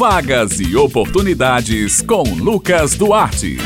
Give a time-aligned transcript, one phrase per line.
[0.00, 3.58] Vagas e oportunidades com Lucas Duarte.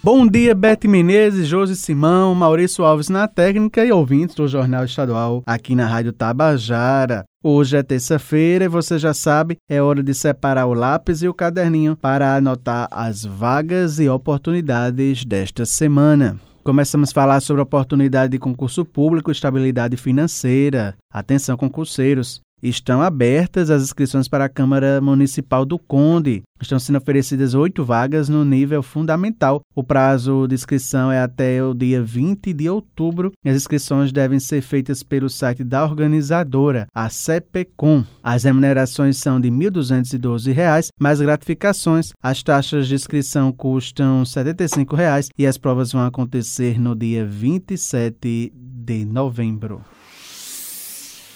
[0.00, 5.42] Bom dia, Bete Menezes, Josi Simão, Maurício Alves na técnica e ouvintes do Jornal Estadual
[5.44, 7.24] aqui na Rádio Tabajara.
[7.42, 11.34] Hoje é terça-feira e você já sabe, é hora de separar o lápis e o
[11.34, 16.38] caderninho para anotar as vagas e oportunidades desta semana.
[16.62, 20.94] Começamos a falar sobre oportunidade de concurso público, estabilidade financeira.
[21.12, 22.44] Atenção, concurseiros.
[22.64, 26.42] Estão abertas as inscrições para a Câmara Municipal do Conde.
[26.58, 29.60] Estão sendo oferecidas oito vagas no nível fundamental.
[29.74, 34.62] O prazo de inscrição é até o dia 20 de outubro as inscrições devem ser
[34.62, 38.02] feitas pelo site da organizadora, a CEPECOM.
[38.22, 42.12] As remunerações são de R$ 1.212, mais gratificações.
[42.22, 48.52] As taxas de inscrição custam 75 reais, e as provas vão acontecer no dia 27
[48.54, 49.82] de novembro.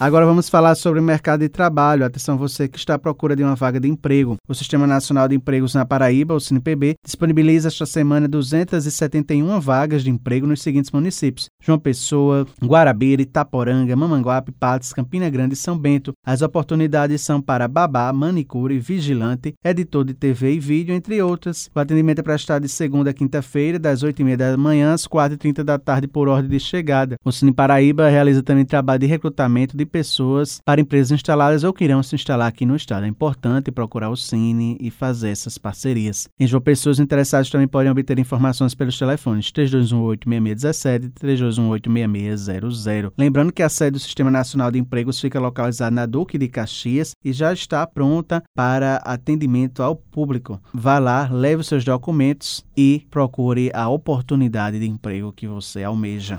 [0.00, 2.06] Agora vamos falar sobre o mercado de trabalho.
[2.06, 4.38] Atenção você que está à procura de uma vaga de emprego.
[4.48, 10.08] O Sistema Nacional de Empregos na Paraíba, o SINPB, disponibiliza esta semana 271 vagas de
[10.08, 16.14] emprego nos seguintes municípios: João Pessoa, Guarabira, Itaporanga, Mamanguape, Patos, Campina Grande e São Bento.
[16.24, 21.68] As oportunidades são para babá, manicure, vigilante, editor de TV e vídeo, entre outras.
[21.74, 25.78] O atendimento é prestado de segunda a quinta-feira, das 8h30 da manhã às 4h30 da
[25.78, 27.16] tarde, por ordem de chegada.
[27.22, 31.84] O Cine Paraíba realiza também trabalho de recrutamento de pessoas para empresas instaladas ou que
[31.84, 33.04] irão se instalar aqui no estado.
[33.04, 36.28] É importante procurar o Cine e fazer essas parcerias.
[36.38, 43.12] Em João Pessoas, interessados também podem obter informações pelos telefones 3218-6617 e 3218-6600.
[43.18, 47.12] Lembrando que a sede do Sistema Nacional de Empregos fica localizada na Duque de Caxias
[47.24, 50.60] e já está pronta para atendimento ao público.
[50.72, 56.38] Vá lá, leve os seus documentos e procure a oportunidade de emprego que você almeja.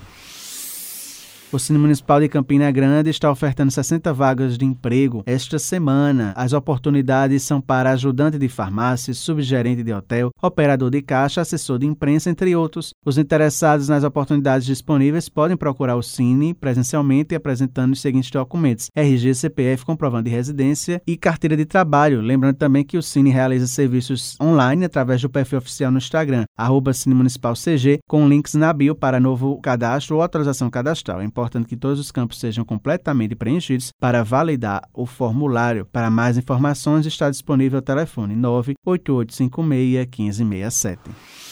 [1.54, 6.32] O Cine Municipal de Campina Grande está ofertando 60 vagas de emprego esta semana.
[6.34, 11.86] As oportunidades são para ajudante de farmácia, subgerente de hotel, operador de caixa, assessor de
[11.86, 12.94] imprensa, entre outros.
[13.06, 19.36] Os interessados nas oportunidades disponíveis podem procurar o Cine presencialmente apresentando os seguintes documentos: RG,
[19.36, 22.22] CPF, comprovando de residência e carteira de trabalho.
[22.22, 26.94] Lembrando também que o Cine realiza serviços online através do perfil oficial no Instagram, arroba
[26.94, 31.20] Cine Municipal CG, com links na bio para novo cadastro ou atualização cadastral.
[31.20, 35.86] É importante que todos os campos sejam completamente preenchidos para validar o formulário.
[35.86, 41.51] Para mais informações, está disponível o telefone 98856 1567.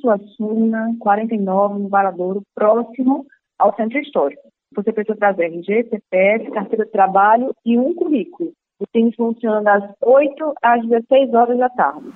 [0.00, 3.24] Suassuna, 49, no Varadouro, próximo
[3.56, 4.42] ao Centro Histórico.
[4.74, 8.50] Você precisa trazer RG, CPF, carteira de trabalho e um currículo.
[8.80, 12.10] O CIM funciona das 8 às 16 horas da tarde.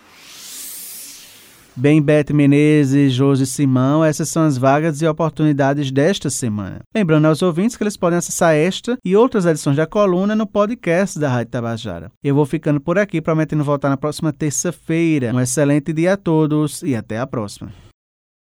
[1.79, 6.81] Bem, Bete Menezes, Josi Simão, essas são as vagas e oportunidades desta semana.
[6.95, 11.19] Lembrando aos ouvintes que eles podem acessar esta e outras edições da coluna no podcast
[11.19, 12.11] da Rádio Tabajara.
[12.25, 15.35] Eu vou ficando por aqui, prometendo voltar na próxima terça-feira.
[15.35, 17.71] Um excelente dia a todos e até a próxima.